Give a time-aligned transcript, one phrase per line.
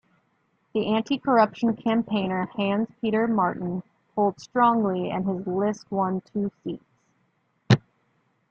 [0.73, 3.83] The anti-corruption campaigner Hans-Peter Martin
[4.15, 6.83] polled strongly and his list won two seats.